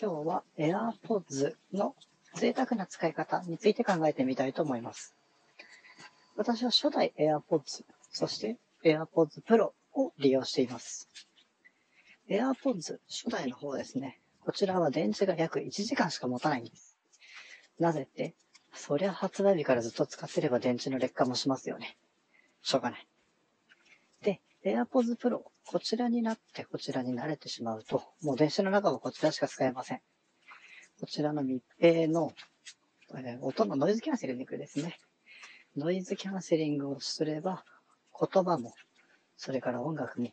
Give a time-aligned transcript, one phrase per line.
[0.00, 1.94] 今日は AirPods の
[2.34, 5.14] 贅沢な使い方について考えてみたいと思います。
[6.36, 11.10] 私は初代 AirPods、そして AirPods Pro を利用しています。
[12.30, 14.20] AirPods 初代の方ですね。
[14.42, 16.96] こちらは電池が約1時間しか持たないんです。
[17.78, 18.34] なぜって、
[18.72, 21.98] そりゃ発売日からずっと使ってれば電池の劣化もしますよね。
[22.62, 23.09] しょうがない。
[24.64, 30.00] AirPods Pro、こちらになってこちらに慣れてしまうと、もう電車の中はこちらしか使えません。
[31.00, 32.32] こちらの密閉の、
[33.16, 34.98] え音のノイズキャンセリングですね。
[35.76, 37.64] ノイズキャンセリングをすれば、
[38.20, 38.74] 言葉も、
[39.36, 40.30] それから音楽も、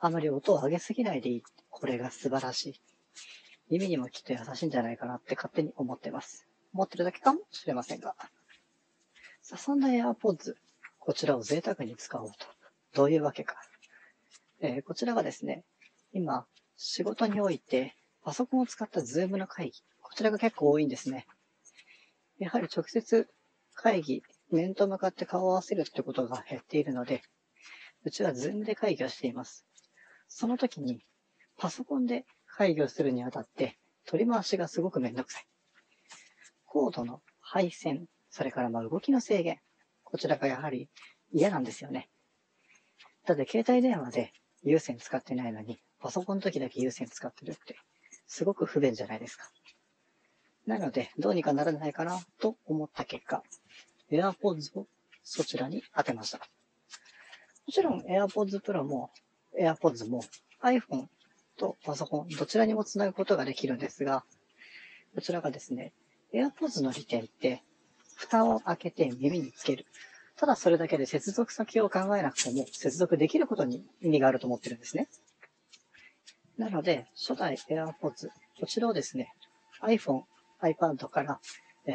[0.00, 1.42] あまり音を上げすぎないでいい。
[1.70, 2.80] これが素晴らしい。
[3.70, 6.46] 耳にもきっと優しいんじゃないかなって勝手に思ってます。
[6.74, 8.14] 思ってるだけかもしれませんが。
[9.40, 10.56] さあ、そんな AirPods、
[10.98, 12.51] こちらを贅沢に使おうと。
[12.94, 13.56] どういうわけか。
[14.60, 15.64] えー、こちらはですね、
[16.12, 16.46] 今、
[16.76, 21.26] 仕事において、パソコンを使った Zoomの会議、こちらが結構多いんですね。
[22.38, 23.28] やはり直接
[23.74, 27.22] 会議、面と向かって顔を合わせるってことが減っているので、
[28.04, 29.64] うちは Zoomで会議をしています。
[30.28, 31.04] その時に、
[31.56, 35.46] パソコンで会議をするにあたって、取り回しがすごくめんどくさい。
[36.66, 39.60] コードの配線、それからまあ動きの制限、
[40.02, 40.90] こちらがやはり
[41.32, 42.10] 嫌なんですよね。
[43.26, 47.76] だって携帯電話で有線使ってないのに、パソコンの時だけ有線使ってるって、
[48.26, 49.50] すごく不便じゃないですか。
[50.66, 53.42] なので、どうにかならないかなと思った結果、
[54.10, 54.86] AirPods を
[55.22, 56.38] そちらに当てました。
[56.38, 56.44] も
[57.72, 59.10] ちろん AirPods Pro も
[59.58, 60.22] AirPods も
[60.62, 61.06] iPhone
[61.56, 64.24] とパソコンどちらにもつなぐことができるんですが、
[65.14, 65.92] こちらがですね、
[66.34, 67.62] AirPods の利点って、
[68.16, 69.86] 蓋を開けて耳につける。
[70.36, 75.08] ただそれだけで接続先を考えなくても接続できることに意味があると思ってるんですね。
[76.58, 78.28] なので、初代 AirPods、
[78.60, 79.34] こちらをですね、
[79.82, 80.22] iPhone、
[80.60, 81.40] iPad から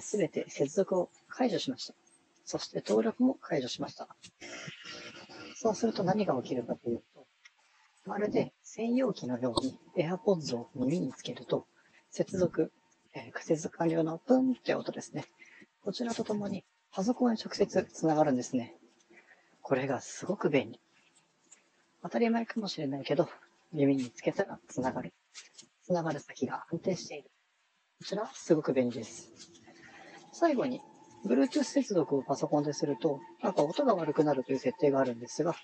[0.00, 1.94] すべ、て接続を解除しました。
[2.44, 4.08] そして登録も解除しました。
[5.54, 7.26] そうすると何が起きるかというと、
[8.04, 11.66] まるで専用機のように AirPods を耳につけると、
[12.10, 12.72] 接続、
[13.14, 15.24] えー、接続完了のプンって音ですね。
[15.82, 16.64] こちらとともに
[16.94, 18.74] パソコンに直接つながるんですね。
[19.62, 20.80] これがすごく便利。
[22.02, 23.30] 当たり前かもしれないけど、
[23.72, 25.14] 耳につけたらつながる。
[25.84, 27.30] つながる先が安定している。
[27.98, 29.30] こちらはすごく便利です。
[30.32, 30.82] 最後に、
[31.24, 35.54] Bluetooth 接続をパソコンですると、なんか音が悪くなるという設定があるんですが、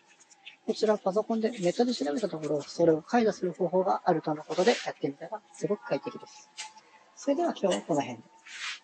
[0.67, 6.49] こちらパソコンでネットで調べたところ、それを解除する方法があるとのことでやってみたらすごく快適です。
[7.17, 8.38] それでは今日はこの辺で。